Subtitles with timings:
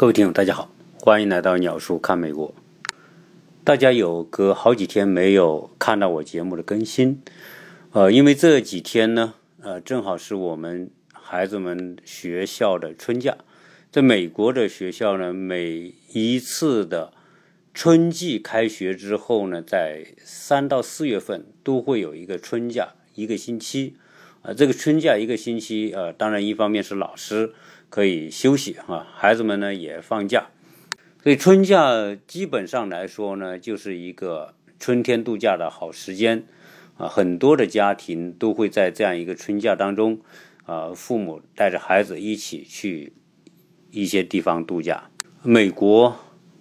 [0.00, 2.54] 各位听友，大家好，欢迎来到鸟叔看美国。
[3.62, 7.20] 大家有个好几天没有看到我节目的更新，
[7.92, 13.36] 呃，因为这几天呢，呃，正好是我们孩子们学校的春假。
[13.92, 17.12] 在美国的学校呢，每一次的
[17.74, 23.96] 春季开学之后呢，在三到四月份都会有一个春假，一个星期。
[24.40, 27.52] 啊，这个春假一个星期，呃，当然一方面是老师。
[27.90, 30.46] 可以休息啊，孩子们呢也放假，
[31.24, 36.46] 所以春假基本上来说呢，就是一个春天度假的好时间
[36.96, 37.08] 啊。
[37.08, 40.20] 很多的家庭都会在这样一个春假当中，
[40.66, 43.12] 啊，父母带着孩子一起去
[43.90, 45.10] 一些地方度假。
[45.42, 46.16] 美国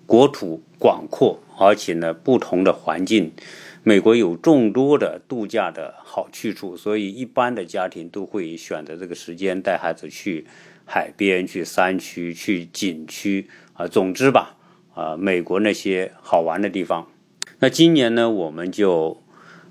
[0.08, 3.32] 国土广阔，而且呢不同的环境，
[3.84, 10.48] 美国有众多的度假的好去处，所以一般的家庭都会选择这个时间带孩子去。
[10.92, 14.58] 海边去山区去景区啊，总之吧，
[14.96, 17.08] 啊，美国那些好玩的地方。
[17.60, 19.22] 那今年呢，我们就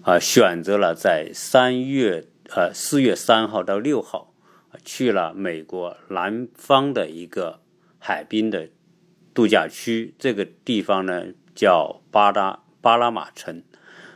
[0.02, 4.32] 啊选择了在三月呃四月三号到六号
[4.84, 7.58] 去了美国南方的一个
[7.98, 8.68] 海滨的
[9.34, 10.14] 度假区。
[10.20, 13.64] 这个地方呢叫巴达巴拉马城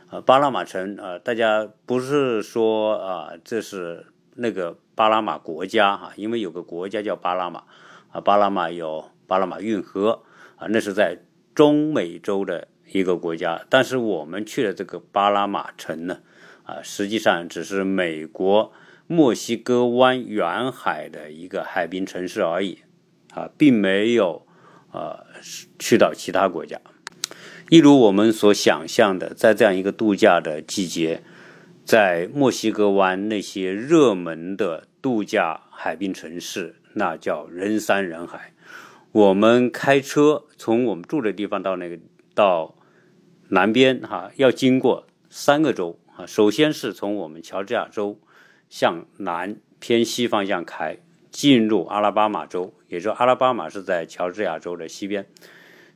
[0.07, 4.77] 啊，巴拉马城啊，大家不是说啊这是那个。
[4.95, 7.63] 巴拿马国家哈，因为有个国家叫巴拿马，
[8.11, 10.21] 啊，巴拿马有巴拿马运河
[10.55, 11.17] 啊，那是在
[11.55, 13.65] 中美洲的一个国家。
[13.71, 16.19] 但是我们去的这个巴拿马城呢，
[16.61, 18.71] 啊，实际上只是美国
[19.07, 22.83] 墨西哥湾远海的一个海滨城市而已，
[23.33, 24.45] 啊，并没有
[24.91, 25.21] 啊
[25.79, 26.79] 去到其他国家。
[27.71, 31.23] 一如我们所想象的，在这样一个度假的季节。
[31.85, 38.53] 在墨西哥湾那些热门的度假海滨城市，那叫人山人海。
[39.11, 41.99] 我们开车从我们住的地方到那个
[42.33, 42.75] 到
[43.49, 46.25] 南边哈，要经过三个州啊。
[46.25, 48.17] 首先是从我们乔治亚州
[48.69, 50.97] 向南偏西方向开，
[51.29, 55.27] 进入阿拉巴马州，也就阿拉巴马是在乔治亚州的西边。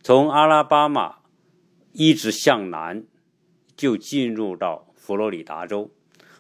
[0.04, 1.20] 从阿拉巴马
[1.94, 3.06] 一直向南，
[3.78, 4.87] 就进入到。
[5.08, 5.90] 佛罗里达州，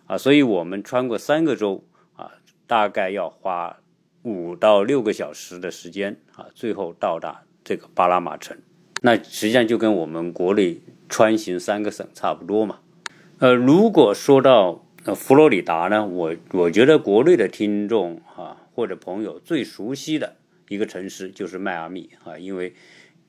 [0.08, 1.86] 啊，所以我们穿过三个州，
[2.18, 2.34] 啊，
[2.68, 3.80] 大概要花
[4.24, 8.58] 五到六个小时的时间，啊，最后到达这个巴拉马城。
[9.02, 12.80] 那实际上就跟我们国内穿行三个省差不多嘛。
[13.38, 14.86] 呃，如果说到
[15.16, 20.36] 佛罗里达呢，我我觉得国内的听众啊或者朋友最熟悉的
[20.68, 22.74] 一个城市就是迈阿密啊，因为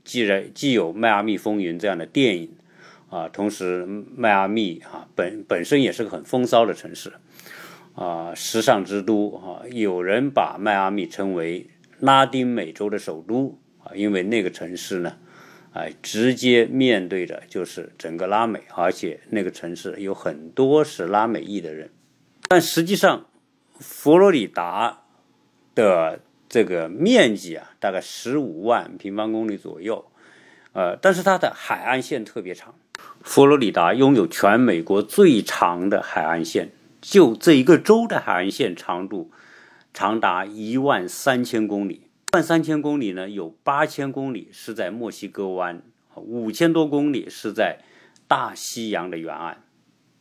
[0.02, 2.56] 既然既有《迈阿密风云》这样的电影。
[3.10, 7.14] 啊，同时迈阿密啊本本身也是个很风骚的城市，
[7.94, 15.16] 啊，时尚之都啊，有人把迈阿密称为拉丁美洲的首都啊，因为那个城市呢，
[15.72, 21.90] 啊，直接面对的就是整个拉美，而且那个城市有很多是拉美裔的人，
[22.46, 23.24] 但实际上
[23.80, 25.04] 佛罗里达
[25.74, 30.04] 的这个面积啊，大概十五万平方公里左右，
[30.72, 32.74] 呃，但是它的海岸线特别长。
[33.22, 36.70] 佛罗里达拥有全美国最长的海岸线，
[37.00, 39.30] 就这一个州的海岸线长度
[39.92, 41.94] 长达一万三千公里。
[41.94, 45.82] 一万三千公里呢，有八千公里是在墨西哥湾，
[46.14, 47.78] 五千多公里是在
[48.26, 49.62] 大西洋的沿岸。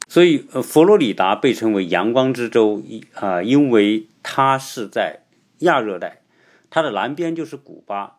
[0.07, 5.23] 所以，呃，佛罗里达被称为“阳光之州”，一啊，因为它是在
[5.59, 6.21] 亚热带，
[6.69, 8.15] 它的南边就是古巴，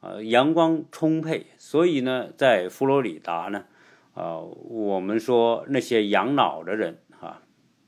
[0.00, 3.64] 呃，阳光充沛，所以呢，在佛罗里达呢。
[4.14, 7.40] 啊，我们说那些养老的人啊，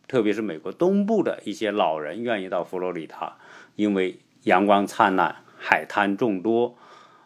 [0.09, 3.37] 特别是美国东部的一些老人，愿意到佛罗里达，
[3.77, 6.77] 因为阳光灿烂，海滩众多，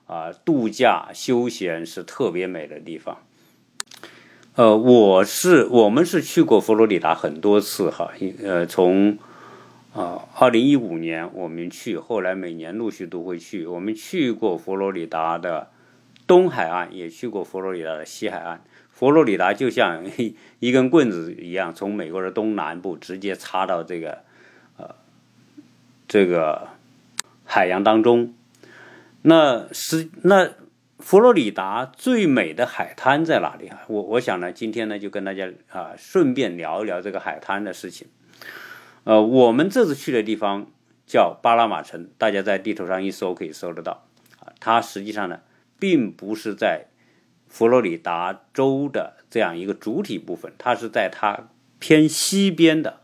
[0.07, 3.19] 啊，度假休闲是特别美的地方。
[4.57, 8.11] 呃，我是我们是去过佛罗里达很多次哈，
[8.43, 9.17] 呃，从
[9.95, 13.65] 啊，二零一五年我们去，后来每年陆续都会去。
[13.67, 15.71] 我们去过佛罗里达的
[16.27, 18.61] 东海岸，也去过佛罗里达的西海岸。
[18.99, 20.05] 佛罗里达就像
[20.59, 24.25] 一根棍子一样，从美国的东南部直接插到这个，
[24.77, 24.93] 呃，
[26.09, 26.71] 这个
[27.45, 28.35] 海洋当中。
[29.23, 30.51] 那是那
[30.99, 33.83] 佛罗里达最美的海滩在哪里啊？
[33.87, 38.09] 我我想呢，今天呢就跟大家啊顺便聊一聊这个海滩的事情。
[39.05, 40.67] 呃，我们这次去的地方
[41.07, 44.03] 叫巴拉马城，大家在地图上一搜可以搜得到。
[44.59, 45.39] 它实际上呢
[45.79, 46.87] 并不是在。
[47.49, 51.49] 佛罗里达州的这样一个主体部分，它是在它
[51.79, 53.01] 偏西边的，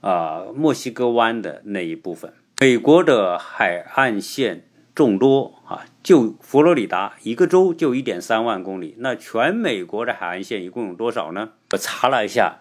[0.00, 2.32] 啊，墨西哥湾的那一部分。
[2.60, 11.50] 美国的海岸线众多啊，就佛罗里达一个州就一点三万公里，那全美国的海岸线一共有多少呢？
[11.72, 12.58] 我查了一下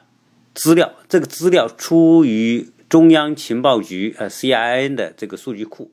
[0.53, 5.91] 资料，这个资料出于中央情报局呃 CIN 的这个数据库，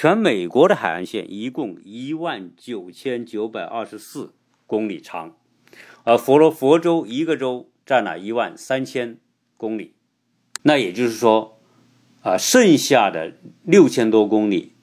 [0.00, 4.32] 全美国的海岸线一共一万九千九百二十四
[4.64, 5.34] 公里长，
[6.04, 9.18] 而佛罗佛州一个州占了一万三千
[9.56, 9.96] 公里，
[10.62, 11.58] 那也就是说，
[12.22, 13.32] 啊，剩下的
[13.64, 14.76] 六千多公里。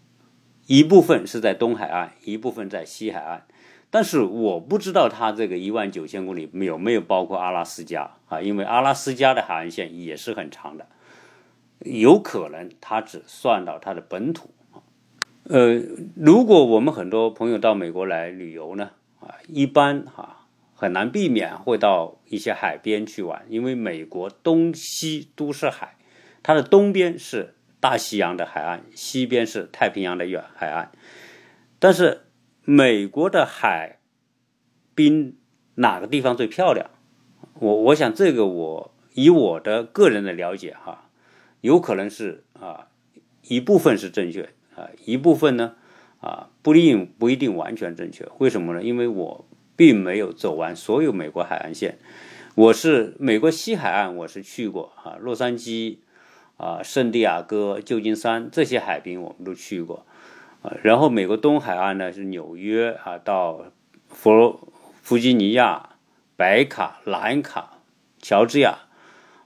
[0.68, 3.48] 一部分是在东海岸，一部分在西海岸，
[3.90, 8.42] 但是我不知道它这个一万九千公里有没有包括阿拉斯加啊？
[8.42, 10.86] 因为阿拉斯加的海岸线也是很长的，
[11.86, 14.50] 有可能它只算到它的本土。
[15.46, 15.82] 呃，
[16.16, 25.98] 如果我们很多朋友到美国来旅游呢，啊，一般哈很难避免会到一些海边去玩，因为美国东西都是海，
[26.44, 27.54] 它的东边是。
[27.78, 30.92] 大西洋的海岸，西边是太平洋的远海岸，
[31.78, 32.22] 但是
[32.64, 34.00] 美国的海
[34.96, 35.38] 滨
[35.76, 36.90] 哪个地方最漂亮？
[37.60, 41.12] 我我想这个我以我的个人的了解哈，
[41.62, 42.88] 有可能是啊
[43.44, 45.76] 一部分是正确啊，一部分呢
[46.20, 48.28] 啊不一定不一定完全正确。
[48.38, 48.84] 为什么呢？
[48.84, 49.46] 因为我
[49.76, 51.98] 并没有走完所有美国海岸线，
[52.56, 55.98] 我是美国西海岸我是去过啊，洛杉矶。
[56.58, 60.06] 啊，圣地亚哥、旧金山这些海滨我们都去过，
[60.62, 63.66] 啊，然后美国东海岸呢是纽约啊，到
[64.08, 64.70] 佛罗
[65.02, 65.98] 弗吉尼亚、
[66.38, 67.82] 白卡、兰卡、
[68.22, 68.78] 乔治亚，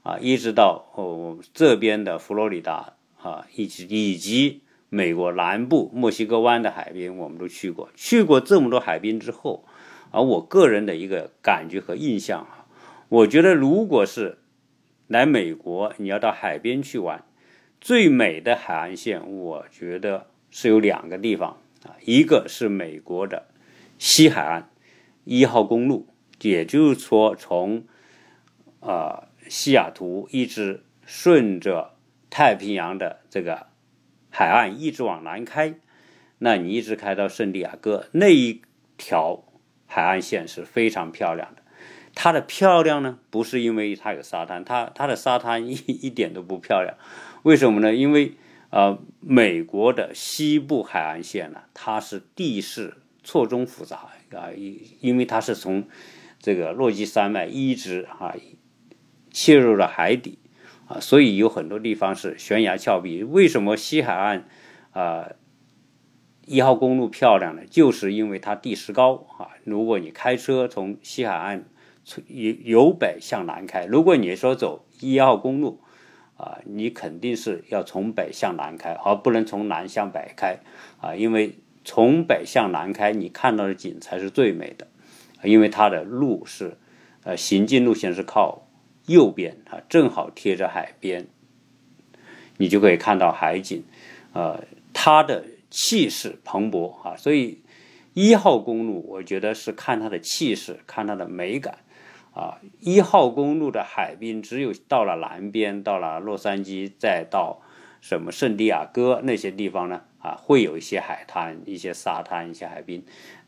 [0.04, 2.94] 啊，一直到哦这边的佛罗里达
[3.24, 7.90] 啊，以及以及美国南部墨西哥湾的海滨我们都去过。
[7.96, 9.66] 去过这么多海滨之后，
[10.12, 12.66] 而我个人的一个感觉和印象啊，
[13.08, 14.40] 我觉得如果是。
[15.10, 17.26] 来美国，你要到海边去玩，
[17.82, 23.48] 最美的海岸线，我觉得是有两个地方啊，一个是美国的
[23.98, 24.70] 西海岸
[25.24, 26.06] 一号公路，
[26.42, 27.86] 也就是说从
[28.82, 31.96] 啊西雅图一直顺着
[32.30, 33.66] 太平洋的这个
[34.30, 35.76] 海岸一直往南开，
[36.38, 38.62] 那你一直开到圣地亚哥那一
[38.98, 39.44] 条
[39.86, 41.64] 海岸线是非常漂亮的。
[42.16, 46.98] 它的漂亮呢，不是因为它有沙滩，它它的沙滩一 一点都不漂亮，
[47.44, 47.94] 为什么呢？
[47.94, 48.34] 因为
[48.72, 55.88] 呃，美国的西部海岸线呢，它是地势错综复杂啊，因因为它是从
[56.40, 58.36] 这个落基山脉一直啊
[59.32, 60.38] 切入了海底
[60.90, 63.24] 啊，所以有很多地方是悬崖峭壁。
[63.24, 64.46] 为什么西海岸
[64.92, 65.30] 啊
[66.46, 67.62] 一号公路漂亮呢？
[67.70, 71.64] 就是因为它地势高啊，如果你开车从西海岸。
[72.06, 73.86] 从由由北向南开。
[73.86, 75.80] 如果你说走一号公路，
[76.38, 80.58] 啊，你肯定是要从北向南开，而不能从南向北开，
[81.02, 84.88] 啊，因为从北向南开，你看到的景才是最美的，
[85.44, 86.78] 因为它的路是，
[87.24, 88.66] 呃，行进路线是靠
[89.10, 91.28] 右边，啊，正好贴着海边，
[92.58, 93.84] 你就可以看到海景，
[94.34, 94.64] 呃，
[94.94, 97.62] 它的气势磅礴，啊，所以
[98.14, 101.80] 一号公路，我觉得是看它的气势，看它的美感。
[102.32, 107.60] 啊，一号公路的海滨只有到了南边，到了洛杉矶，再到
[108.02, 110.04] 什么圣地亚哥那些地方呢？
[110.20, 113.04] 啊，会有一些海滩、一些沙滩、一些海滨。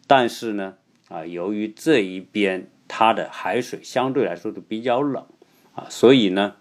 [0.08, 0.76] 但是呢，
[1.08, 5.26] 啊，由于这一边它的海水相对来说都比较冷，
[5.74, 6.56] 啊，所以呢，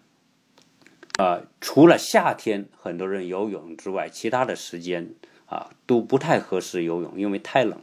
[1.19, 5.14] 啊，除了夏天很多人游泳之外，其他的时间
[5.47, 7.81] 啊都不太合适游泳，因为太冷。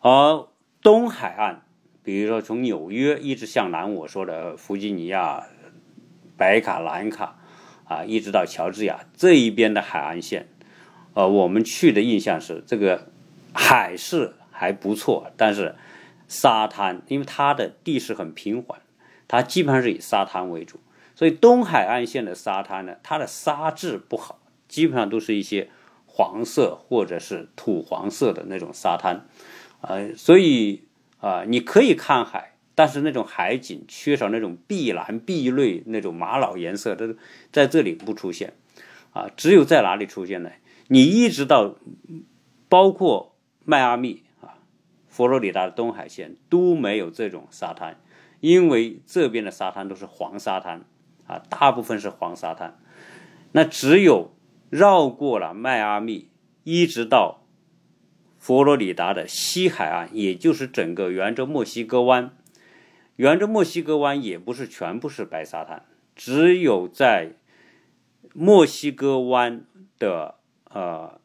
[0.00, 0.46] 而
[0.82, 1.62] 东海岸。
[2.06, 5.48] 比如说，从纽约一直向南，我说的弗吉尼亚、
[6.36, 7.36] 白卡、蓝卡，
[7.82, 10.46] 啊，一直到乔治亚这一边的海岸线，
[11.14, 13.08] 呃，我们去的印象是这个
[13.52, 15.74] 海是还不错，但是
[16.28, 18.78] 沙滩，因为它的地势很平缓，
[19.28, 20.80] 它基本上是以沙滩为主，
[21.14, 25.68] 所以东海岸线的沙滩呢，它的沙质不好，基本上都是一些
[26.06, 29.26] 黄色或者是土黄色的那种沙滩，
[29.80, 30.82] 呃，所以。
[31.18, 37.16] 啊，你可以看海，但是那种海景缺少那种碧蓝、碧绿那种玛瑙颜色，都
[37.50, 38.52] 在这里不出现。
[39.12, 40.50] 啊，只有在哪里出现呢？
[40.88, 41.74] 你一直到
[42.68, 44.60] 包括迈阿密啊，
[45.08, 47.98] 佛罗里达的东海线都没有这种沙滩，
[48.46, 50.84] 因为这边的沙滩都是黄沙滩
[51.26, 52.78] 啊，大部分是黄沙滩。
[53.50, 54.36] 那只有
[54.70, 56.30] 绕过了迈阿密，
[56.62, 57.42] 一直到。
[58.38, 62.30] 佛罗里达的西海岸，也就是整个沿着墨西哥湾，
[63.16, 65.84] 沿着墨西哥湾也不是全部是白沙滩，
[66.14, 67.32] 只有在
[68.32, 69.64] 墨西哥湾
[69.98, 70.36] 的
[70.70, 71.20] 呃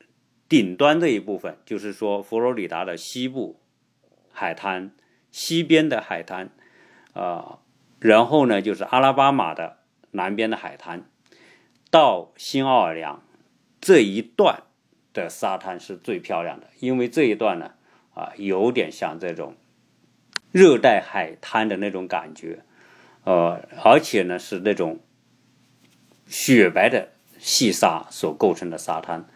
[0.49, 3.59] 顶端这一部分，就是说佛罗里达的西部
[4.31, 4.91] 海滩、
[5.29, 6.49] 西边的海滩，
[7.13, 7.59] 啊，
[7.99, 9.77] 然后呢就是阿拉巴马的
[10.11, 11.03] 南边的海滩，
[11.89, 13.23] 到新奥尔良
[13.79, 14.63] 这一段
[15.13, 17.73] 的沙滩是最漂亮的，因为这一段呢，
[18.13, 19.55] 啊，有点像这种
[20.51, 22.63] 热带海滩的那种感觉，
[23.23, 24.99] 呃，而且呢是那种
[26.27, 29.27] 雪白的细沙所构成的沙滩。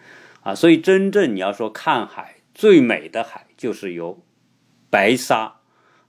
[0.44, 4.24] 啊，所以真正你要说看海最美的海，就是由
[4.92, 5.55] 白沙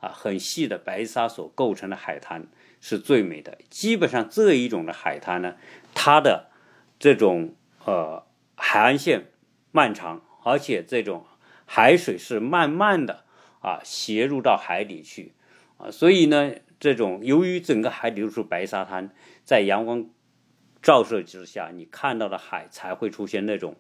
[0.09, 2.47] 很细的白沙所构成的海滩
[2.81, 3.59] 是最美的。
[3.69, 5.57] 基本上这一种的海滩呢，
[5.95, 6.51] 它的
[6.99, 8.25] 这种呃
[8.57, 9.27] 海岸线
[9.71, 11.27] 漫长，而且这种
[11.65, 13.25] 海水是慢慢的
[13.61, 15.35] 啊斜入到海底去
[15.79, 19.11] 啊，所以呢，这种由于整个海底都是白沙滩，
[19.45, 20.07] 在阳光
[20.83, 23.77] 照射之下，你看到的海才会出现那种。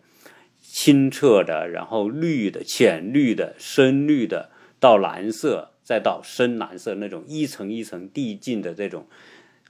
[0.69, 9.07] 清澈的，然后绿的、浅绿的、深绿的，到蓝色，再到深蓝色，那种一层一层递进的这种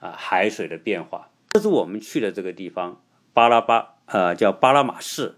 [0.00, 1.30] 啊海水的变化。
[1.50, 3.02] 这是我们去的这个地方，
[3.34, 5.34] 巴拉巴呃叫巴拉马市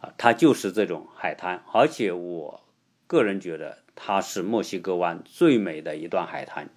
[0.00, 2.62] 啊，它就是这种海滩，而且我
[3.08, 6.70] 个人觉得它是墨西哥湾最美的一段海滩。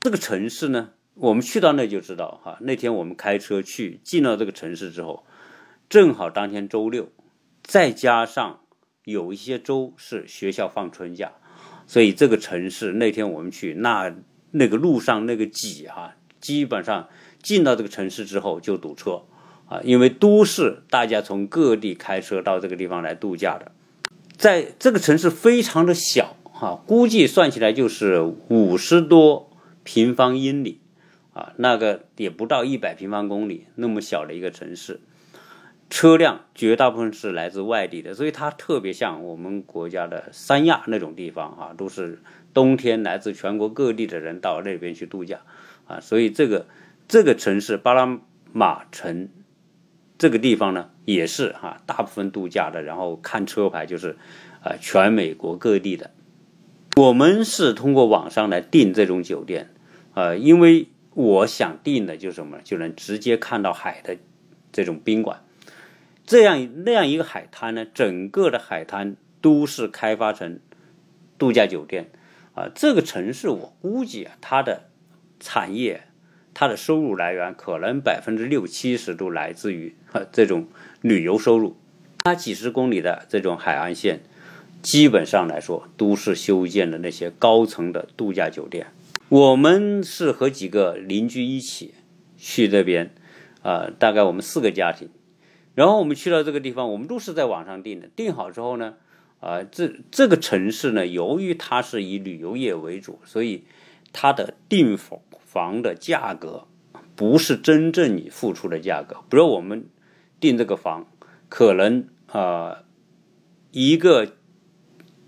[0.00, 2.56] 这个城市呢，我们去到那就知道哈。
[2.62, 5.26] 那天我们开车去，进了这个城市之后，
[5.90, 7.10] 正好当天周六。
[7.62, 8.60] 再加上
[9.04, 11.32] 有一些州是学校放春假，
[11.90, 14.14] 所以这个城市那天我们去，那
[14.52, 17.08] 那个路上那个挤哈，基本上
[17.42, 19.22] 进到这个城市之后就堵车
[19.68, 23.72] 啊，因为都市大家从各地开车到这个地方来度假的，
[24.36, 29.50] 在这个城市非常的小哈，估计算起来就是五十多
[29.82, 30.78] 平方英里
[31.32, 35.00] 啊，那个也不到一百平方公里那么小的一个城市。
[35.90, 42.20] 车辆绝大部分是来自外地的，所以它特别像我们国家的三亚那种地方啊，都是
[42.54, 45.40] 冬天来自全国各地的人到那边去度假
[45.88, 46.66] 啊，所以这个
[47.08, 48.20] 这个城市巴拿
[48.52, 49.28] 马城
[50.16, 54.16] 这个地方呢，也是哈，大部分度假的，然后看车牌就是
[54.62, 56.12] 啊，全美国各地的。
[56.96, 59.74] 我们是通过网上来订这种酒店
[60.14, 64.16] 啊，因为我想订的就是什么，就能直接看到海的
[64.70, 65.42] 这种宾馆。
[66.30, 70.60] 这样那样一个海滩呢，整个的海滩都是开发成
[71.36, 72.08] 度假酒店
[72.54, 72.70] 啊。
[72.72, 74.84] 这个城市我估计啊，它的
[75.40, 76.04] 产业、
[76.54, 80.68] 它的收入来源可能百分之六七十都来自于啊这种
[81.00, 81.76] 旅游收入。
[82.18, 84.20] 它几十公里的这种海岸线，
[84.82, 88.86] 基本上来说都是修建的那些高层的度假酒店。
[89.28, 91.94] 我们是和几个邻居一起
[92.38, 93.10] 去这边，
[93.62, 95.08] 啊，大概我们四个家庭。
[95.74, 98.08] 然后我们去到这个地方，我们都是在网上订的。
[98.08, 98.94] 订好之后呢，
[99.38, 103.64] 啊，这这个城市呢，由于它是以旅游业为主，所以
[104.12, 106.66] 它的订房房的价格
[107.14, 109.18] 不是真正你付出的价格。
[109.30, 109.86] 比如我们
[110.40, 111.06] 订这个房，
[111.48, 112.82] 可能啊，
[113.70, 114.32] 一个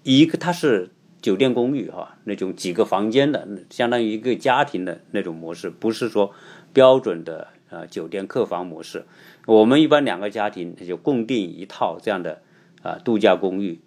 [0.02, 0.90] 一个它是
[1.22, 6.34] 酒店公寓哈，那种几个房间的，相当于一个家庭的那种模式，不是说
[6.72, 7.49] 标准的。
[7.72, 9.06] 啊，酒店客房模式，
[9.46, 12.42] 我们一般两个家庭就共订一套这样的
[12.82, 13.80] 啊度假公寓。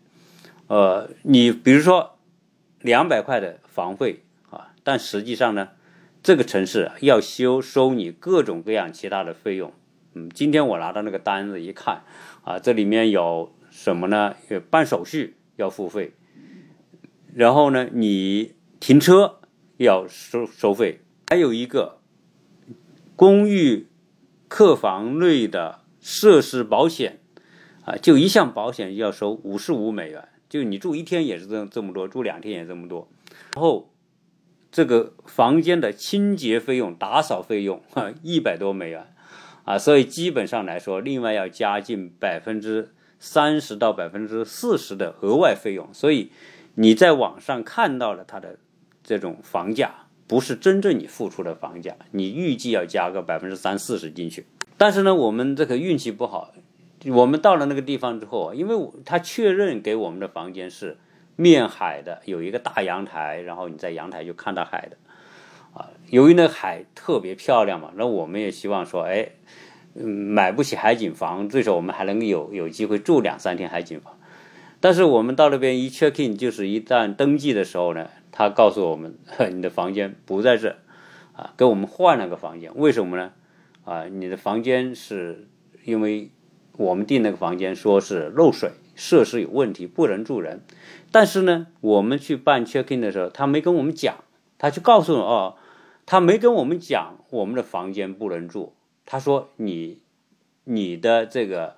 [0.68, 2.18] 呃，你比如说
[2.82, 5.70] 两百块的房费啊，但实际上呢，
[6.22, 9.72] 这个城市要收收你各种各样其他的费用。
[10.14, 12.04] 嗯，今天我拿到那个单子一看
[12.44, 14.36] 啊，这里面有什么呢？
[14.70, 16.14] 办手续要付费，
[17.34, 19.40] 然后呢，你停车
[19.78, 22.00] 要收收费，还有一个。
[23.18, 23.88] 公寓
[24.48, 27.20] 客房内的设施保险
[27.84, 33.08] 啊，就一项保险要收五十五美元，就你住一天也是这这么多，住两天也这么多。
[33.54, 33.92] 然后
[34.72, 39.14] 这个房间的清洁费用、打扫费用啊，一百多美元
[39.64, 45.90] 啊，所以基本上来说，另外要加进百分之三十到百分之四十的额外费用。
[45.94, 46.32] 所以
[46.76, 48.60] 你在网上看到了它的
[49.04, 50.05] 这种房价。
[50.28, 54.46] 不是真正你付出的房价，你预计要加个百分之三四十进去。
[54.78, 56.52] 但是呢，我们这个运气不好，
[57.08, 60.98] 我们到了那个地方之后，因为他确认给我们的房间是
[61.36, 64.98] 面海的，有一个大阳台，然后你在阳台就看到海的。
[65.74, 69.30] 啊，由于那海特别漂亮嘛，那我们也希望说，哎，
[69.94, 74.18] 买不起海景房，最少我们还能有有机会住两三天海景房。
[74.86, 78.08] 但是我们到那边一 check in，就是一旦登记的时候呢。
[78.32, 79.18] 他告诉我们，
[79.52, 80.76] 你的房间不在这，
[81.34, 82.72] 啊，给我们换了个房间。
[82.76, 83.34] 为什么呢？
[83.84, 85.48] 啊，你的房间是
[85.86, 86.30] 因为
[86.74, 90.62] 我们订那个房间说是漏水，设施有问题，不能住人。
[91.12, 94.18] 但是呢，我们去办 check in 的时候，他没跟我们讲，
[94.60, 95.56] 他就告诉我哦，
[96.06, 98.76] 他没跟我们讲我们的房间不能住。
[99.04, 100.02] 他说你
[100.66, 101.78] 你的这个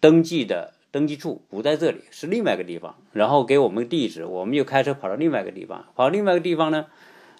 [0.00, 2.94] 登记的登记处不在这里，是另外一个地方。
[3.12, 6.86] 然后给我们地址，我们就开车跑到另外一个地方，跑到另外一个地方呢，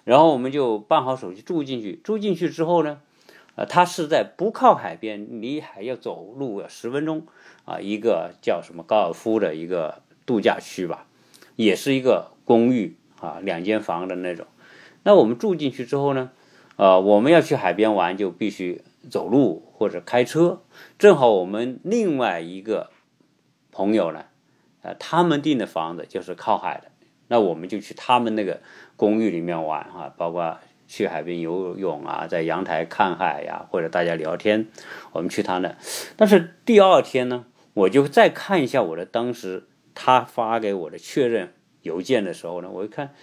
[0.03, 1.99] 然后我们就办好手续住进去。
[2.03, 2.99] 住进去之后呢？
[3.55, 7.25] 呃，它是在不靠海边，离海要走路十分钟
[7.65, 11.07] 啊，一个叫什么高尔夫的一个度假区吧，
[11.55, 14.45] 也是一个公寓啊，两间房的那种。
[15.01, 16.29] 那我们住进去之后呢，
[16.75, 20.61] 呃，我们要去海边玩，就必须走路或者开车。
[20.99, 22.91] 正好我们另外一个
[23.77, 24.25] 朋友呢，
[24.81, 26.89] 呃，他们订的房子就是靠海的，
[27.27, 28.59] 那我们就去他们那个
[28.95, 30.57] 公寓里面玩啊，包括。
[30.89, 34.67] 去海边游泳啊，在阳台看海呀，或者大家聊天，
[35.11, 35.75] 我们去他那。
[36.15, 43.13] 但是第二天呢，我就再看一下我的当时他发给我的确认邮件的时候呢，我一看，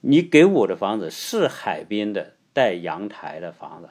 [0.00, 3.90] 你给我的房子是海边的带阳台的房子，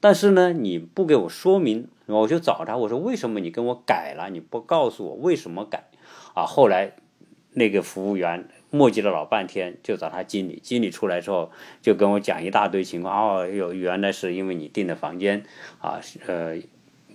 [0.00, 4.30] 但是呢，你不给我说明，我就找他，我说为什么你跟我改了？
[4.30, 5.84] 你不告诉我为什么改？
[6.34, 6.92] 啊，后来
[7.52, 8.48] 那个服务员。
[8.68, 10.60] 磨叽了老半天，就找他经理。
[10.62, 13.38] 经理出来之后，就跟我讲一大堆情况。
[13.38, 15.44] 哦，有原来是因为你订的房间
[15.78, 16.56] 啊，呃，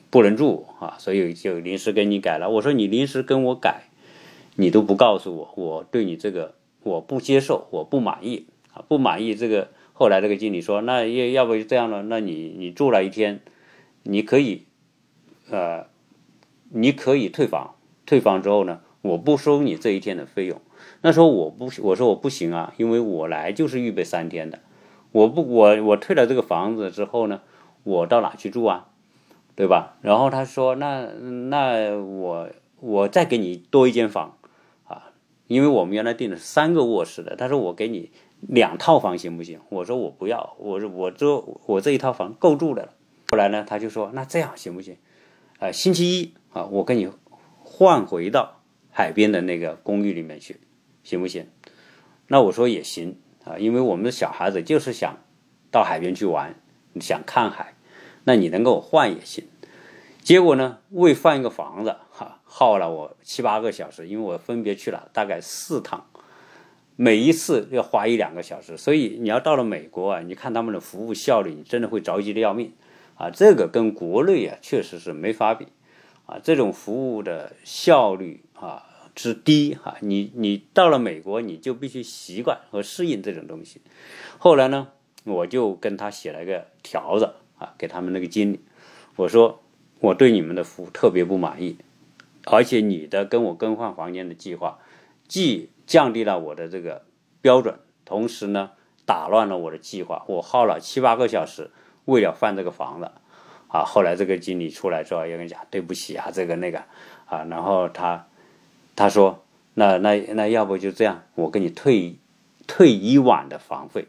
[0.09, 2.49] 不能住啊，所以就临时给你改了。
[2.49, 3.83] 我说你临时跟我改，
[4.55, 9.35] 你都不告诉我，我对你这个我不接受，我不满意啊，不满意。
[9.35, 9.69] 这个
[10.01, 13.41] 后来这个经理说，那要要不就这样了，那你你住了一天，
[14.01, 14.65] 你可以，
[15.51, 15.85] 呃，
[16.69, 17.75] 你可以退房。
[18.07, 20.59] 退房之后呢，我不收你这一天的费用。
[21.03, 24.61] 那时候我不，我说我不行啊，因为我来就是预备三天的，
[25.11, 27.41] 我不，我我退了这个房子之后呢，
[27.83, 28.87] 我到哪去住啊，
[29.55, 29.97] 对吧？
[30.01, 31.05] 然后他说，那
[31.51, 34.35] 那我我再给你多一间房
[34.87, 35.11] 啊，
[35.45, 38.09] 因为我们原来订的是三个卧室的，他说我给你
[38.41, 39.59] 两套房行不行？
[39.69, 42.93] 我说我不要，我说我这我这一套房够住的了。
[43.29, 44.97] 后来呢，他就说那这样行不行？
[45.59, 47.09] 啊，星期一啊，我跟你
[47.63, 50.59] 换回到海边的那个公寓里面去。
[51.03, 51.47] 行不行？
[52.27, 55.17] 那我说也行啊，因为我们的小孩子就是想
[55.71, 56.55] 到海边去玩，
[56.99, 57.73] 想看海，
[58.23, 59.45] 那你能给我换也行。
[60.21, 66.05] 结果呢，为换一个房子，哈，耗了我七八个小时，因为我分别去了大概四趟，
[67.01, 68.77] 每一次要花一两个小时。
[68.77, 72.73] 所以你要到了美国啊，你看他们的服务效率，你真的会着急的要命
[73.15, 73.31] 啊。
[73.31, 75.65] 这个跟国内啊确实是没法比
[76.27, 78.85] 啊，这种服务的效率啊。
[79.13, 83.81] 之低哈，你你到了美国，你就必须习惯和适应这种东西。
[84.37, 84.87] 后来呢，
[85.25, 88.61] 我就跟他写了一个条子啊，给他们那个经理，
[89.17, 89.61] 我说
[89.99, 91.75] 我对你们的服务特别不满意，
[92.45, 94.79] 而且你的跟我更换房间的计划，
[95.27, 97.03] 既降低了我的这个
[97.41, 97.75] 标准，
[98.05, 98.71] 同时呢，
[99.05, 100.23] 打乱了我的计划。
[100.27, 101.69] 我耗了七八个小时
[102.05, 103.11] 为了换这个房子
[103.67, 103.83] 啊。
[103.83, 106.83] 后来这个经理出来之后，也跟讲对不起啊，这个那个
[107.25, 108.25] 啊，然后他。
[108.93, 112.17] 他说：“那那那要不就这样，我给你退
[112.67, 114.05] 退一晚的房费，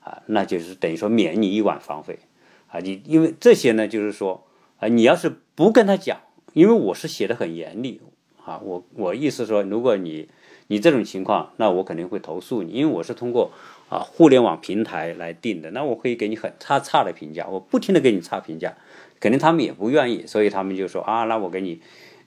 [0.00, 2.20] 啊，那就是等于说免你一晚房费，
[2.68, 4.46] 啊，你因为这些呢，就是说
[4.78, 6.20] 啊，你要是不跟他讲，
[6.54, 8.00] 因为我是写的很严厉，
[8.44, 10.28] 啊，我我意思说，如果你
[10.72, 13.52] 你这种情况，那我肯定会投诉你，因为我是通过
[13.90, 18.74] 啊互联网平台来定的，那我可以给你很差差的评价，我不停的给你差评价，
[19.20, 21.80] 肯定他们也不愿意，所以他们就说啊，那我给你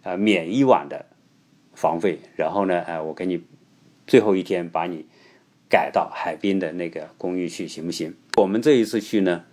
[0.03, 1.07] 啊免一晚的。”
[1.75, 3.43] 房费，然后呢，哎，我给你
[4.07, 5.05] 最后一天把你
[5.67, 8.15] 改到海滨的那个公寓去，行不行？
[8.37, 9.43] 我们这一次去呢，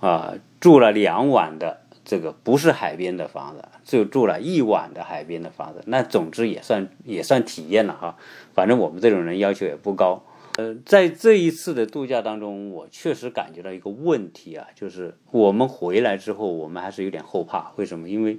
[0.00, 5.82] 啊，住了两晚的这个不是海边的房子，就住了一晚的海边的房子。
[5.84, 8.16] 那总之也算也算体验了哈。
[8.54, 10.24] 反正我们这种人要求也不高。
[10.56, 17.72] 呃，在这一次的度假当中，我确实感觉到一个问题啊，就是我们回来之后，我们还是有点后怕。
[17.76, 18.08] 为什么？
[18.08, 18.38] 因为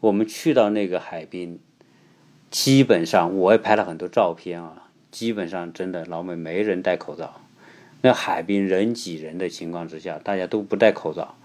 [0.00, 1.60] 我们去到那个海滨。
[2.48, 7.40] 基本上我也拍了很多照片啊，基本上真的老美没人戴口罩。
[8.02, 11.35] 那海滨人挤人的情况之下，大家都不戴口罩。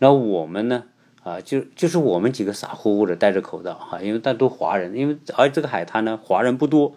[0.00, 0.82] 那我们呢？
[1.22, 6.96] 啊，就就是我们几个傻乎乎的戴着口罩哈，因为大都华人，因为而这个海滩呢，华人不多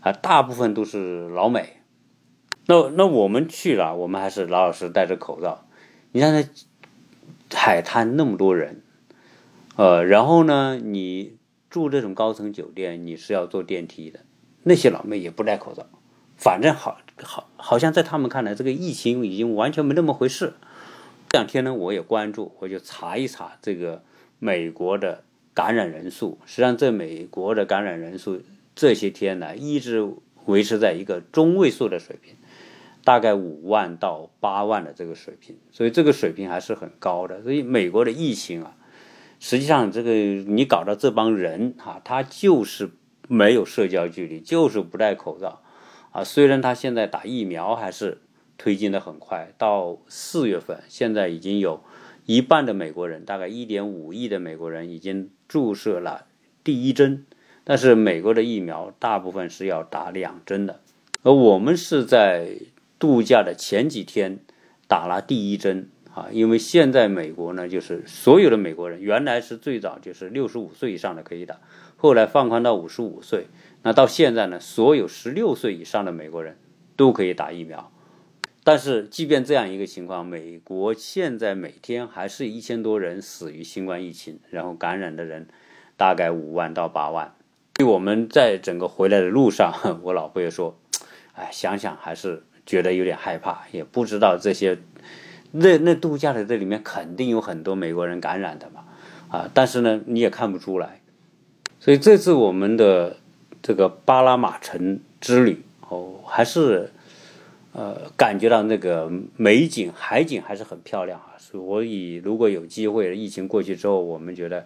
[0.00, 1.78] 啊，大部分都是老美。
[2.66, 5.64] 那那我们去了，我们还是老老实戴着口罩。
[6.12, 6.46] 你看那
[7.56, 8.82] 海滩那么多人，
[9.76, 11.38] 呃，然后呢，你。
[11.70, 14.20] 住这种高层酒店，你是要坐电梯的。
[14.62, 15.84] 那些老妹也不戴口罩，
[16.36, 20.54] 反正好好好像在他们看来，这个疫情已经完全没那么回事。
[21.34, 24.04] 这两天呢，我也关注，我就查一查这个
[24.38, 26.38] 美国的感染人数。
[26.46, 28.40] 实际上，在美国的感染人数
[28.76, 30.08] 这些天呢，一直
[30.44, 32.36] 维持在一个中位数的水平，
[33.02, 37.42] 大概五万到八万的这个水平，所以这个水平还是很高的。
[37.42, 38.76] 所以美国的疫情啊，
[39.40, 42.90] 实际上这个你搞到这帮人哈，他就是
[43.26, 45.62] 没有社交距离，就是不戴口罩
[46.12, 46.22] 啊。
[46.22, 48.20] 虽然他现在打疫苗还是
[48.64, 51.84] 推进的很快，到四月份，现在已经有
[52.24, 56.24] 一半的美国人，大概一点五亿的美国人已经注射了
[56.64, 57.26] 第一针。
[57.62, 60.80] 但是美国的疫苗大部分是要打两针的，
[61.22, 62.56] 而我们是在
[62.98, 64.38] 度假的前几天
[64.88, 71.60] 打了第一针啊，因为现在美国呢，就是所有的美国人原来是最早就是六十五岁以上的可以打，
[71.98, 73.48] 后来放宽到五十五岁，
[73.82, 76.56] 那到现在呢，所有十六岁以上的美国人
[76.96, 77.90] 都可以打疫苗。
[78.64, 85.46] 但是即便这样一个情况，美国现在每天还是一千多人死于新冠疫情，然后感染的人
[85.98, 87.34] 大概五万到八万。
[87.84, 89.72] 我们在整个回来的路上，
[90.02, 90.78] 我老婆也说
[91.36, 94.78] ：“哎，想想还是觉得有点害怕，也不知道这些
[95.50, 98.84] 那那度假的这里面肯定有很多美国人感染的嘛，
[99.28, 101.00] 啊，但是呢你也看不出来。
[101.80, 103.18] 所以这次我们的
[103.62, 106.90] 这个巴拉马城之旅哦，还是
[107.74, 111.36] 呃感觉到那个美景海景还是很漂亮啊。
[111.36, 114.64] 所以如果有机会，疫情过去之后，我们觉得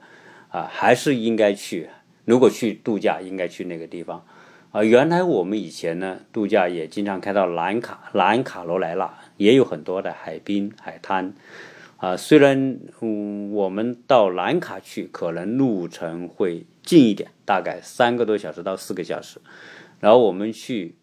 [0.48, 1.88] 啊还是应该去。”
[2.28, 4.22] 如果去度假，应该去那个地方，
[4.70, 11.32] 啊，原来我们以前呢度假也经常开到南卡南卡罗来纳，也有很多的海滨海滩，
[11.96, 19.40] 啊，虽然嗯我们到南卡去可能路程会近一点，大概三个多小时到四个小时，
[19.98, 20.96] 然后我们去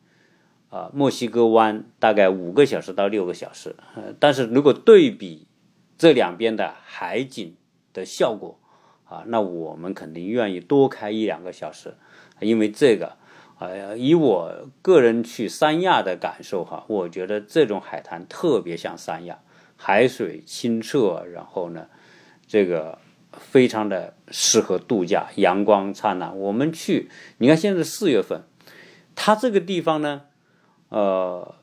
[0.76, 3.76] 啊墨西哥湾大概五个小时到六个小时，
[4.20, 5.48] 但是如果对比
[5.98, 7.56] 这两边的海景
[7.94, 8.60] 的效果。
[9.08, 11.94] 啊，那我们肯定愿意多开一两个小时，
[12.40, 13.16] 因为这个，
[13.60, 19.38] 呃，以我个人去三亚的感受哈，我觉得这种海滩特别像三亚，
[19.78, 21.86] 海水清澈，然后呢，
[22.48, 22.98] 这个
[23.38, 26.36] 非常的适合度假，阳光灿烂。
[26.36, 27.08] 我们去，
[27.38, 28.42] 你看现在四月份，
[29.14, 30.24] 它这个地方呢，
[30.90, 31.56] 呃，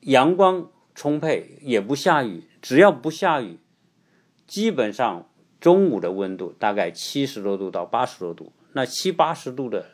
[0.00, 3.58] 阳光充沛，也不下雨，只要不下雨，
[4.46, 5.28] 基本上。
[5.58, 9.86] 中午的温度大概七十多度到八十多度，那七八十度的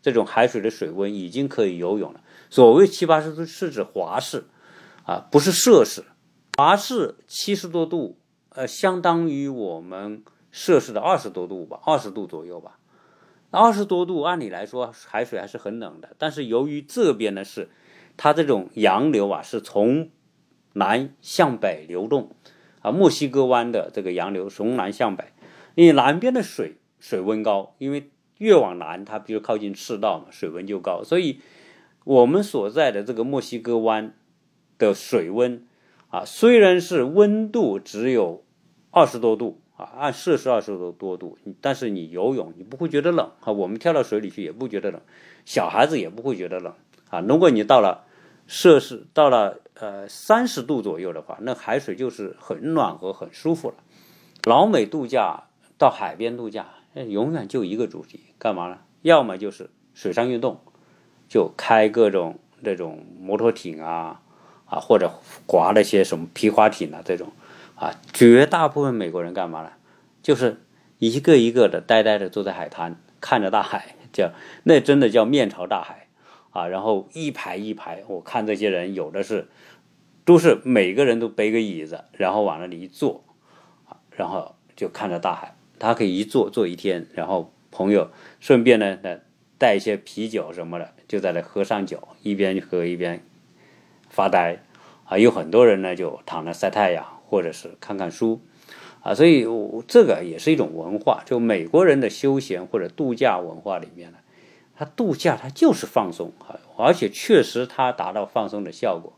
[0.00, 2.20] 这种海水的水温已经可以游泳了。
[2.48, 4.44] 所谓七八十度是指华氏，
[5.04, 6.04] 啊，不是摄氏。
[6.56, 8.16] 华氏七十多度，
[8.50, 12.78] 呃，相当于我们摄氏的二十多度吧，二十度左右吧。
[13.50, 17.68] 二十多度，按理来说海水还是很冷的，但是由于这边呢是
[18.18, 20.10] 它这种洋流啊是从
[20.74, 22.32] 南向北流动。
[22.80, 25.24] 啊，墨西哥湾的这个洋流从南向北，
[25.74, 31.40] 因为南边的水水温高，因为越往南，它比如靠近赤道嘛，水温就高，所以
[32.04, 34.14] 我们所在的这个墨西哥湾
[34.78, 35.66] 的水温
[36.10, 38.44] 啊，虽然是温度只有
[38.92, 45.00] 二十多度啊，按摄氏二十多多度，但是你游泳你不会觉得冷啊，我们跳到水里去也不觉得冷，
[45.44, 46.72] 小孩子也不会觉得冷
[47.10, 47.18] 啊。
[47.18, 48.04] 如果你到了
[48.48, 49.60] 摄氏到了。
[49.80, 53.76] 呃，三十度左右的话，那海水就是很暖和、很舒服了。
[54.42, 55.44] 老美度假
[55.78, 58.78] 到海边度假，永远就一个主题，干嘛呢？
[59.02, 60.58] 要么就是水上运动，
[61.28, 64.20] 就开各种这种摩托艇啊，
[64.66, 65.12] 啊，或者
[65.46, 67.30] 划那些什么皮划艇啊这种，
[67.76, 69.70] 啊，绝大部分美国人干嘛呢？
[70.24, 70.60] 就是
[70.98, 74.32] 一个一个的呆呆的坐在海滩，看着大海，叫
[74.64, 76.07] 那真的叫面朝大海。
[76.58, 79.46] 啊，然后一排一排，我看这些人有的是，
[80.24, 83.22] 都是每个人都背个椅子，然后往那里一坐，
[83.88, 88.98] 啊，然后就看着大海，他可以一坐坐一天，然后朋友顺便呢，
[89.56, 93.22] 带一些啤酒什么的，就在那喝上酒，一边喝一边
[94.08, 94.60] 发呆，
[95.04, 98.40] 啊，有很多人呢就躺着晒太阳，或者是看看书，
[99.00, 99.46] 啊，所以
[99.86, 104.18] 这个也是一种文化，就美国人的休闲或者度假文化里面呢。
[104.78, 109.12] 他度假，他就是放松啊，而且确实他达到放松的效果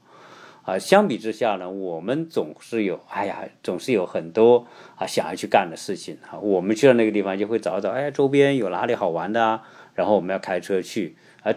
[0.62, 0.78] 啊。
[0.78, 6.38] 相比之下呢，我们总是有，哎呀，总是有很多啊想要去干的事情啊。
[6.38, 9.62] 我们去到那个地方就会找找，哎，周边有哪里好玩的啊？
[9.92, 11.52] 然后我们要开车去啊，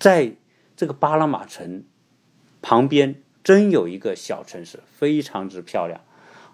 [0.00, 0.32] 在
[0.76, 1.84] 这个巴拿马城
[2.60, 6.00] 旁边，真有一个小城市，非常之漂亮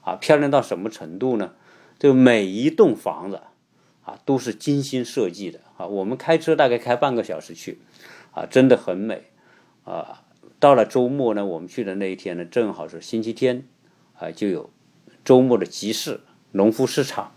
[0.02, 1.52] 啊，漂亮到什么程度呢？
[1.98, 3.40] 就每一栋房子。
[4.04, 5.86] 啊，都是精心设计的啊！
[5.86, 7.78] 我们开车大概开半个小时去，
[8.32, 9.22] 啊，真的很美
[9.84, 10.22] 啊！
[10.60, 13.66] 到了周末呢，我们去的那一天呢，正好是星期天，
[14.18, 14.70] 啊，就有
[15.24, 16.20] 周末的集市、
[16.52, 17.32] 农夫市场，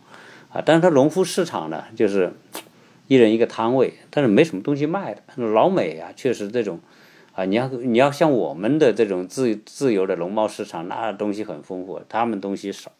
[0.49, 2.33] 啊，但是它农夫市场呢，就是
[3.07, 5.23] 一人一个摊位，但是没什么东西卖的。
[5.35, 6.79] 老美啊，确实这种
[7.33, 12.91] 啊，你要你要像我们的这种自自由的农贸市场，那东西很丰富，他们东西少，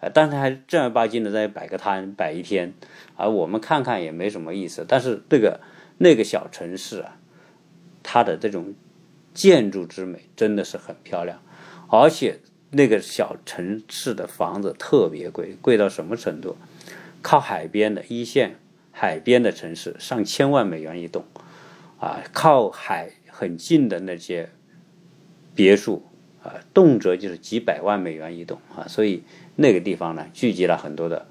[0.00, 2.72] 啊，但是还正儿八经的在摆个摊摆一天，
[3.16, 4.84] 而我们看看也没什么意思。
[4.86, 5.60] 但是这个
[5.98, 7.18] 那个小城市啊，
[8.02, 8.74] 它的这种
[9.34, 11.40] 建筑之美真的是很漂亮，
[11.88, 12.40] 而且。
[12.70, 16.56] 那个小城市的房子特别贵，贵到什么程度？
[17.22, 18.56] 靠海边的一线
[18.90, 21.24] 海边的城市上千万美元一栋，
[22.00, 24.50] 啊，靠海很近的那些
[25.54, 26.04] 别墅
[26.42, 28.84] 啊，动辄就是几百万美元一栋啊。
[28.88, 29.22] 所以
[29.56, 31.26] 那个地方呢，聚集了很多的，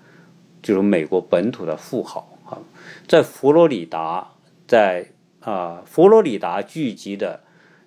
[0.62, 2.60] 就是美国本土的富豪啊。
[3.08, 4.32] 在佛罗里达，
[4.68, 5.08] 在
[5.40, 7.42] 啊佛罗里达聚集的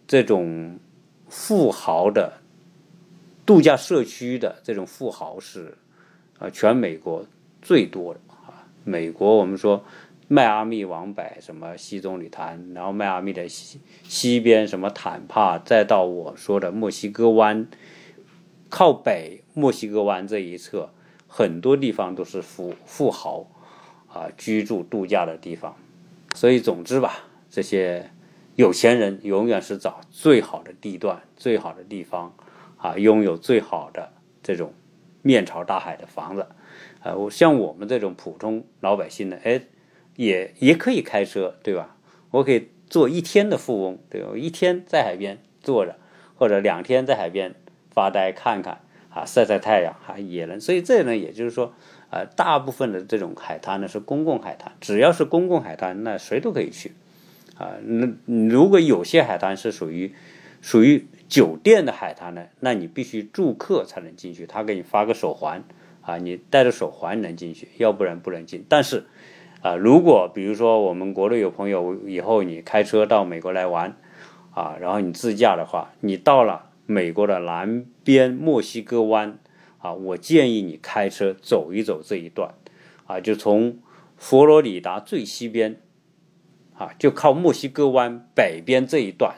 [0.07, 0.79] 这种
[1.29, 2.35] 富豪的。
[3.47, 5.79] 度假社区的这种富豪是，
[6.39, 7.25] 啊，全美国
[7.63, 8.69] 最多的啊。
[8.85, 9.83] 美国我们说
[10.29, 17.67] 迈阿密往北什么西棕榈滩，然后迈阿密的西西边什么坦帕，再到我说的墨西哥湾，
[18.69, 20.91] 靠北墨西哥湾这一侧，
[21.27, 23.47] 很多地方都是富富豪
[24.09, 25.77] 啊居住度假的地方。
[26.35, 28.11] 所以总之吧，这些
[28.57, 32.35] 有钱人永远是找最好的地段、最好的地方。
[32.81, 34.73] 啊，拥有最好的这种
[35.23, 36.47] 面朝大海的房子，
[37.03, 39.63] 啊，我像我们这种普通老百姓呢，哎，
[40.15, 41.97] 也也可以开车，对吧？
[42.31, 44.29] 我可以做一天的富翁，对吧？
[44.37, 45.97] 一天在海边坐着，
[46.37, 47.57] 或者两天在海边
[47.99, 48.79] 发呆看看，
[49.11, 50.61] 啊，晒晒太阳，还也能。
[50.61, 51.73] 所以这呢，也就是说，
[52.11, 56.93] 呃，大部分的这种海滩呢是公共海滩，只要是公共海滩，那谁都可以去，
[57.59, 58.07] 啊，那
[58.49, 60.15] 如果有些海滩是属于
[60.63, 61.07] 属于。
[61.29, 65.63] 酒店的海滩呢，那你必须住客才能进去，他给你发个手环，
[66.01, 68.65] 啊，你带着手环能进去，要不然不能进。
[68.67, 69.05] 但是，
[69.61, 73.95] 啊，如果比如说我们国内有朋友以后你开车到美国来玩，
[74.55, 79.39] 啊，然后你自驾的话，你到了美国的南边墨西哥湾，
[79.77, 82.55] 啊，我建议你开车走一走这一段，
[83.05, 83.79] 啊，就从
[84.17, 85.83] 佛罗里达最西边，
[86.75, 89.35] 啊，就靠墨西哥湾北边这一段。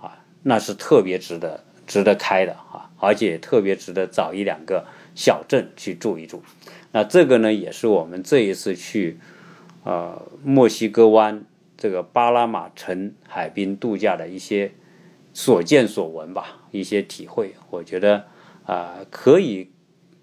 [0.00, 6.40] 啊那是特别值得值得开的啊，而且特别值得找一两个小镇去住一住。
[6.92, 9.18] 那这个呢，也是我们这一次去
[9.82, 11.44] 呃墨西哥湾
[11.76, 14.70] 这个巴拉马城海滨度假的一些
[15.36, 17.54] 所见所闻吧，一些体会。
[17.68, 18.24] 我觉得
[18.64, 19.70] 啊，可以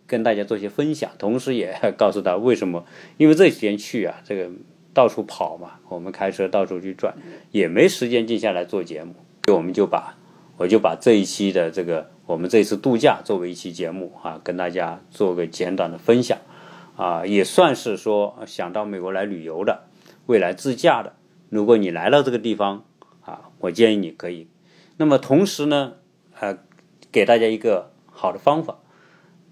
[0.07, 2.83] 跟大家做些分享，同时也 告诉他为什么，
[3.17, 4.49] 因为这几天去啊，这个
[4.91, 7.15] 到处跑嘛，我们开车到处去转，
[7.51, 9.13] 也没时间静下来做节目。
[9.53, 10.17] 我们就把，
[10.57, 16.39] 我就把这一期的这个我们这次度假作为一期节目啊，跟大家做个简短的分享，
[16.95, 19.83] 啊，也算是说想到美国来旅游的，
[20.25, 21.13] 未来自驾的，
[21.49, 22.83] 如果你来到这个地方
[23.21, 24.47] 啊，我建议你可以。
[24.97, 25.95] 那么同时呢，
[26.39, 26.59] 呃，
[27.11, 28.79] 给大家一个好的方法，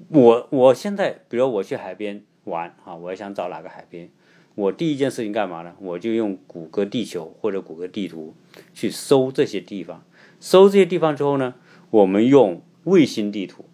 [0.09, 4.09] 我我现在比如我去海边玩啊，我想找哪个海边。
[4.53, 5.73] 我第一件事情干嘛呢？
[5.79, 8.35] 我就用谷歌地球或者谷歌地图
[8.73, 10.03] 去搜这些地方。
[10.39, 11.55] 搜这些地方之后呢，
[11.89, 13.65] 我们用卫星地图。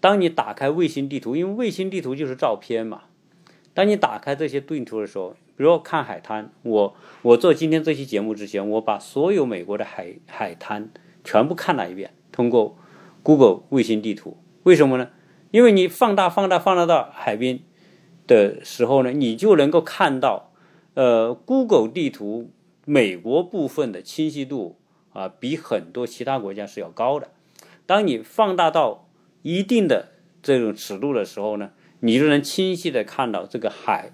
[0.00, 3.02] 当你打开卫星地图，因为卫星地图就是照片嘛。
[3.74, 10.90] 当你打开这些地图的时候，比如看海滩，我我做今天这期节目之前，我把所有美国的海海滩
[11.22, 12.78] 全部看了一遍，通过
[13.22, 14.38] Google 卫星地图。
[14.62, 15.10] 为什么呢？
[15.50, 17.60] 因为你放大、放大、放大到海边。
[18.26, 20.50] 的时候呢，你就能够看到，
[20.94, 22.50] 呃，Google 地图
[22.86, 24.78] 美国部分的清晰度
[25.12, 27.28] 啊，比很多其他国家是要高的。
[27.84, 29.10] 当你放大到
[29.42, 31.72] 一定的这种尺度的时候呢，
[32.04, 34.12] 你就能清晰的看到这个海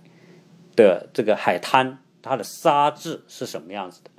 [0.76, 4.11] 的这个海滩它的沙质是什么样子的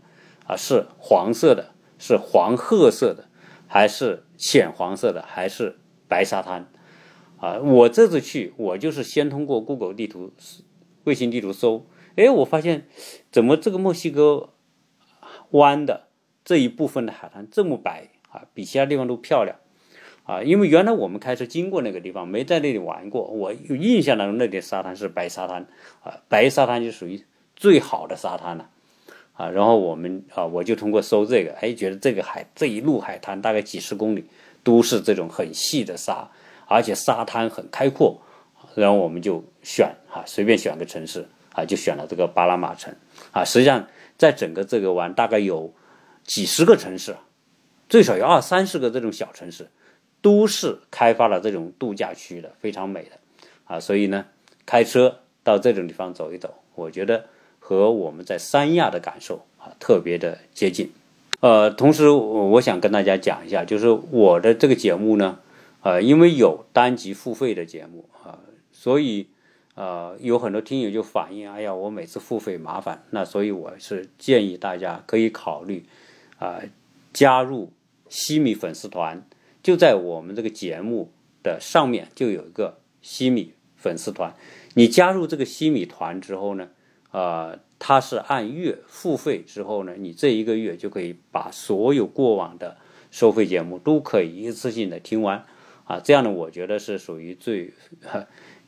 [0.45, 3.29] 啊，是黄色的，是黄褐色的，
[3.67, 5.79] 还是浅黄色的，还是
[6.09, 6.69] 白沙滩？
[7.37, 10.33] 啊，我这次去，我就是先通过 Google 地图、
[11.05, 12.87] 卫星地图搜，哎，我发现
[13.31, 14.49] 怎么这个墨西哥
[15.51, 16.09] 湾的
[16.43, 19.55] 这一部分的海滩这么白啊，比其他地方都漂亮
[20.23, 20.41] 啊！
[20.43, 25.65] 因为原来我们开车经过那个地方，没在那里玩过，我有印象当中那点沙滩是白沙滩
[26.03, 27.23] 啊，白沙滩就属于
[27.55, 28.69] 最好的沙滩了
[29.33, 29.49] 啊。
[29.49, 34.25] 然后我们啊，我就通过搜这个，哎，觉得这个海这一路海滩大概几十公里
[34.63, 36.29] 都是这种很细的沙。
[36.73, 38.21] 而且沙滩很开阔，
[38.75, 42.95] 然后我们就选啊，随便选个城市啊，就选了这个巴拉马城
[43.33, 43.43] 啊。
[43.43, 45.73] 实际上，在整个这个湾大概有
[46.23, 47.17] 几十个城市，
[47.89, 49.67] 最少有二三十个这种小城市，
[50.21, 53.11] 都是开发了这种度假区的，非常美的
[53.65, 53.79] 啊。
[53.79, 54.25] 所以呢，
[54.65, 57.25] 开车到这种地方走一走，我觉得
[57.59, 60.91] 和我们在三亚的感受啊特别的接近。
[61.39, 65.39] 呃，同时我想跟大家讲一下，就是我的这个节目呢，
[65.81, 68.37] 呃，因为有单集付费的节目啊，
[68.71, 69.25] 所以
[69.73, 75.83] 呃有很多听友就反映，哎呀，我每次付费麻烦，那所以我是建议大家可以考虑
[76.37, 76.61] 啊
[77.11, 77.71] 加入
[78.07, 79.25] 西米粉丝团，
[79.63, 81.11] 就在我们这个节目
[81.43, 84.35] 的上面就有一个西米粉丝团，
[84.75, 86.69] 你加入这个西米团之后呢，
[87.11, 87.59] 呃。
[87.83, 92.77] 它是按月付费之后呢，你这一个月就可以把所有过往的
[93.09, 95.43] 收费节目都可以一次性的听完，
[95.85, 97.73] 啊，这样呢，我觉得是属于最，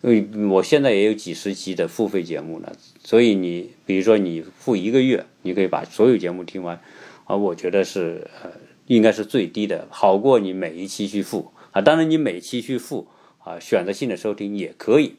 [0.02, 2.72] 因为我现在也有几十集的付费节目呢，
[3.04, 6.82] 所以你比如说你付一个月，你可以把所有节目听完，
[7.26, 8.50] 啊，我觉得是呃
[8.88, 13.08] 应该是最低的，好过你每一期去付啊，当然你每期去付
[13.40, 15.16] 啊，选择性的收听也可以，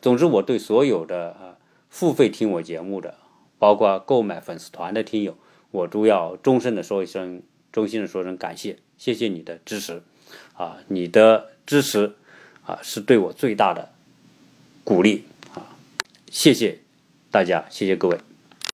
[0.00, 1.58] 总之我对所有的啊
[1.90, 3.18] 付费听我节目的。
[3.56, 5.38] 包括购买粉丝团的听友，
[5.70, 7.40] 我都要衷心的说一声，
[7.72, 10.02] 衷心的说声感谢，谢谢你的支持，
[10.54, 12.12] 啊，你的支持
[12.66, 13.90] 啊是对我最大的
[14.82, 15.76] 鼓励啊，
[16.30, 16.80] 谢谢
[17.30, 18.33] 大家，谢谢各位。